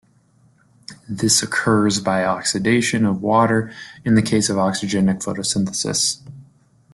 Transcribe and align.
This 1.07 1.43
occurs 1.43 1.99
by 1.99 2.25
oxidation 2.25 3.05
of 3.05 3.21
water 3.21 3.71
in 4.03 4.15
the 4.15 4.23
case 4.23 4.49
of 4.49 4.57
oxygenic 4.57 5.19
photosynthesis. 5.23 6.17